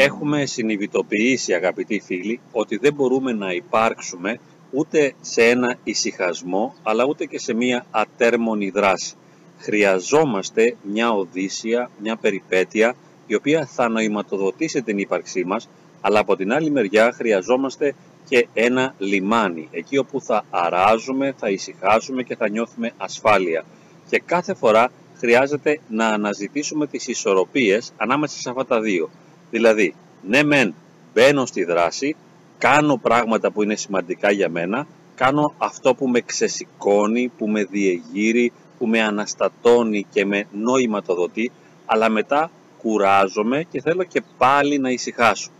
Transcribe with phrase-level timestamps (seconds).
[0.00, 4.40] έχουμε συνειδητοποιήσει αγαπητοί φίλοι ότι δεν μπορούμε να υπάρξουμε
[4.70, 9.14] ούτε σε ένα ησυχασμό αλλά ούτε και σε μια ατέρμονη δράση.
[9.58, 12.94] Χρειαζόμαστε μια οδύσσια, μια περιπέτεια
[13.26, 15.68] η οποία θα νοηματοδοτήσει την ύπαρξή μας
[16.00, 17.94] αλλά από την άλλη μεριά χρειαζόμαστε
[18.28, 23.64] και ένα λιμάνι εκεί όπου θα αράζουμε, θα ησυχάσουμε και θα νιώθουμε ασφάλεια.
[24.08, 29.10] Και κάθε φορά χρειάζεται να αναζητήσουμε τις ισορροπίες ανάμεσα σε αυτά τα δύο.
[29.50, 30.74] Δηλαδή, ναι μεν
[31.12, 32.16] μπαίνω στη δράση,
[32.58, 38.52] κάνω πράγματα που είναι σημαντικά για μένα, κάνω αυτό που με ξεσηκώνει, που με διεγείρει,
[38.78, 41.50] που με αναστατώνει και με νοηματοδοτεί,
[41.86, 45.50] αλλά μετά κουράζομαι και θέλω και πάλι να ησυχάσω.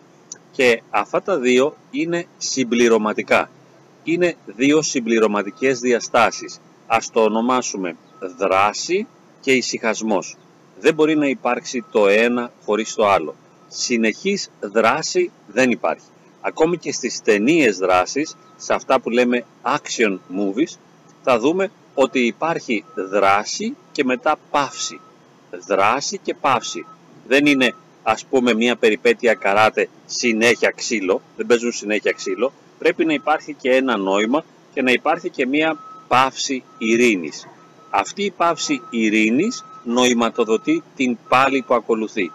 [0.53, 3.51] Και αυτά τα δύο είναι συμπληρωματικά.
[4.05, 6.61] Είναι δύο συμπληρωματικές διαστάσεις.
[6.87, 7.97] Ας το ονομάσουμε
[8.39, 9.07] δράση
[9.41, 10.37] και ησυχασμός.
[10.81, 13.35] Δεν μπορεί να υπάρξει το ένα χωρίς το άλλο.
[13.69, 16.07] Συνεχής δράση δεν υπάρχει.
[16.41, 20.77] Ακόμη και στις ταινίες δράσης, σε αυτά που λέμε action movies,
[21.23, 25.01] θα δούμε ότι υπάρχει δράση και μετά παύση.
[25.67, 26.87] Δράση και παύση.
[27.27, 33.13] Δεν είναι ας πούμε μια περιπέτεια καράτε συνέχεια ξύλο, δεν παίζουν συνέχεια ξύλο, πρέπει να
[33.13, 37.47] υπάρχει και ένα νόημα και να υπάρχει και μια παύση ειρήνης.
[37.91, 42.31] Αυτή η παύση ειρήνης νοηματοδοτεί την πάλη που ακολουθεί.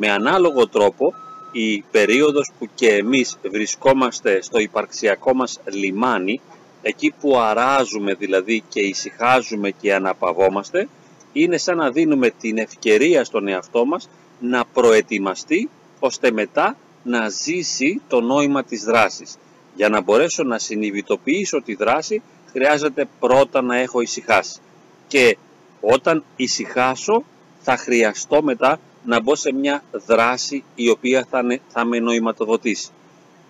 [0.00, 1.14] Με ανάλογο τρόπο
[1.52, 6.40] η περίοδος που και εμείς βρισκόμαστε στο υπαρξιακό μας λιμάνι,
[6.82, 10.88] εκεί που αράζουμε δηλαδή και ησυχάζουμε και αναπαυόμαστε,
[11.32, 14.08] είναι σαν να δίνουμε την ευκαιρία στον εαυτό μας
[14.40, 15.68] να προετοιμαστεί
[15.98, 19.38] ώστε μετά να ζήσει το νόημα της δράσης.
[19.74, 24.60] Για να μπορέσω να συνειδητοποιήσω τη δράση χρειάζεται πρώτα να έχω ησυχάσει.
[25.08, 25.36] Και
[25.80, 27.24] όταν ησυχάσω
[27.60, 32.90] θα χρειαστώ μετά να μπω σε μια δράση η οποία θα, θα με νοηματοδοτήσει.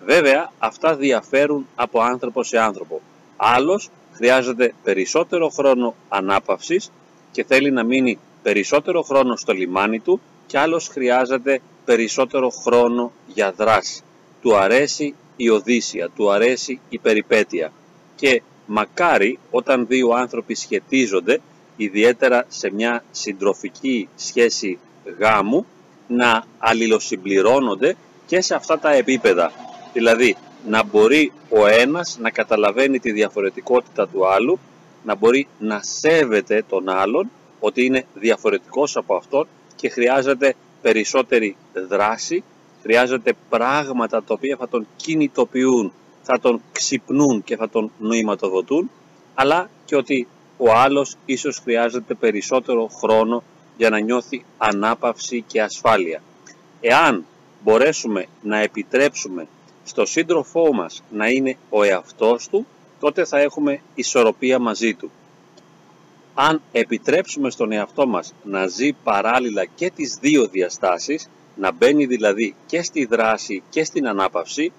[0.05, 3.01] Βέβαια αυτά διαφέρουν από άνθρωπο σε άνθρωπο.
[3.37, 6.91] Άλλος χρειάζεται περισσότερο χρόνο ανάπαυσης
[7.31, 13.51] και θέλει να μείνει περισσότερο χρόνο στο λιμάνι του και άλλος χρειάζεται περισσότερο χρόνο για
[13.51, 14.01] δράση.
[14.41, 17.71] Του αρέσει η Οδύσσια, του αρέσει η περιπέτεια
[18.15, 21.41] και μακάρι όταν δύο άνθρωποι σχετίζονται,
[21.77, 24.79] ιδιαίτερα σε μια συντροφική σχέση
[25.19, 25.65] γάμου,
[26.07, 27.95] να αλληλοσυμπληρώνονται
[28.25, 29.51] και σε αυτά τα επίπεδα.
[29.93, 30.35] Δηλαδή
[30.67, 34.59] να μπορεί ο ένας να καταλαβαίνει τη διαφορετικότητα του άλλου,
[35.03, 37.29] να μπορεί να σέβεται τον άλλον
[37.59, 41.55] ότι είναι διαφορετικός από αυτόν και χρειάζεται περισσότερη
[41.87, 42.43] δράση,
[42.81, 45.93] χρειάζεται πράγματα τα οποία θα τον κινητοποιούν,
[46.23, 48.91] θα τον ξυπνούν και θα τον νοηματοδοτούν,
[49.33, 50.27] αλλά και ότι
[50.57, 53.43] ο άλλος ίσως χρειάζεται περισσότερο χρόνο
[53.79, 56.21] για να νιώθει ανάπαυση και ασφάλεια.
[56.81, 57.25] Εάν
[57.63, 59.47] μπορέσουμε να επιτρέψουμε
[59.83, 62.65] στο σύντροφό μας να είναι ο εαυτός του,
[62.99, 65.11] τότε θα έχουμε ισορροπία μαζί του
[66.41, 72.55] αν επιτρέψουμε στον εαυτό μας να ζει παράλληλα και τις δύο διαστάσεις, να μπαίνει δηλαδή
[72.65, 74.71] και στη δράση και στην ανάπαυση,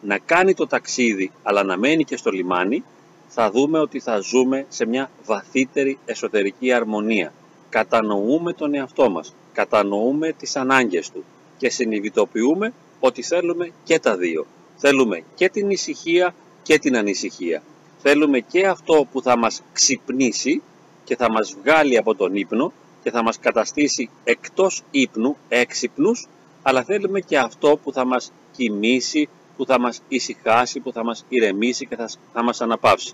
[0.00, 2.84] να κάνει το ταξίδι αλλά να μένει και στο λιμάνι,
[3.28, 7.32] θα δούμε ότι θα ζούμε σε μια βαθύτερη εσωτερική αρμονία.
[7.72, 11.24] Κατανοούμε τον εαυτό μας, κατανοούμε τις ανάγκες του
[11.56, 14.46] και συνειδητοποιούμε ότι θέλουμε και τα δύο.
[14.76, 17.62] Θέλουμε και την ησυχία και την ανησυχία.
[17.98, 20.62] Θέλουμε και αυτό που θα μας ξυπνήσει
[21.04, 22.72] και θα μας βγάλει από τον ύπνο
[23.02, 26.28] και θα μας καταστήσει εκτός ύπνου, έξυπνους,
[26.62, 31.24] αλλά θέλουμε και αυτό που θα μας κοιμήσει, που θα μας ησυχάσει, που θα μας
[31.28, 33.12] ηρεμήσει και θα, θα μας αναπαύσει.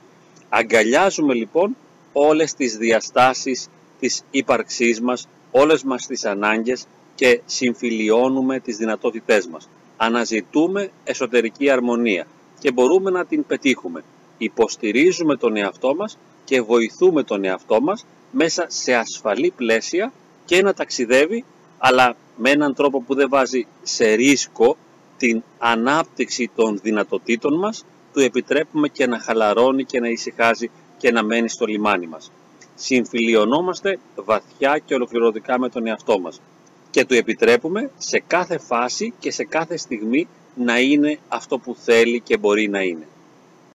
[0.49, 1.77] Αγκαλιάζουμε λοιπόν
[2.13, 3.69] όλες τις διαστάσεις
[4.01, 9.69] της ύπαρξής μας, όλες μας τις ανάγκες και συμφιλιώνουμε τις δυνατότητές μας.
[9.97, 12.27] Αναζητούμε εσωτερική αρμονία
[12.59, 14.05] και μπορούμε να την πετύχουμε.
[14.39, 20.13] Υποστηρίζουμε τον εαυτό μας και βοηθούμε τον εαυτό μας μέσα σε ασφαλή πλαίσια
[20.45, 21.45] και να ταξιδεύει
[21.79, 24.77] αλλά με έναν τρόπο που δεν βάζει σε ρίσκο
[25.17, 31.23] την ανάπτυξη των δυνατοτήτων μας του επιτρέπουμε και να χαλαρώνει και να ησυχάζει και να
[31.25, 32.33] μένει στο λιμάνι μας.
[32.81, 36.41] Συμφιλιωνόμαστε βαθιά και ολοκληρωτικά με τον εαυτό μας
[36.91, 42.21] και του επιτρέπουμε σε κάθε φάση και σε κάθε στιγμή να είναι αυτό που θέλει
[42.21, 43.07] και μπορεί να είναι.